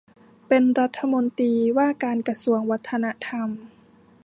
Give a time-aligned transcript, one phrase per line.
[0.47, 3.49] เป็นรัฐมนตรีว่าการกระทรวงวัฒนธรรม